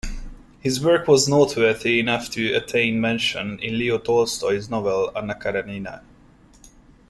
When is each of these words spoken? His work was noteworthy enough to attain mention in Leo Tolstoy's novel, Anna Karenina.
His 0.61 0.83
work 0.83 1.07
was 1.07 1.27
noteworthy 1.29 1.99
enough 1.99 2.27
to 2.31 2.53
attain 2.55 2.99
mention 2.99 3.59
in 3.59 3.77
Leo 3.77 3.99
Tolstoy's 3.99 4.67
novel, 4.67 5.11
Anna 5.15 5.35
Karenina. 5.35 6.01